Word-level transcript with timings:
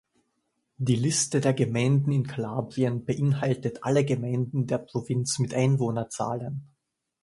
Die 0.79 0.95
Liste 0.95 1.41
der 1.41 1.53
Gemeinden 1.53 2.11
in 2.11 2.25
Kalabrien 2.25 3.05
beinhaltet 3.05 3.83
alle 3.83 4.03
Gemeinden 4.03 4.65
der 4.65 4.79
Provinz 4.79 5.37
mit 5.37 5.53
Einwohnerzahlen. 5.53 6.71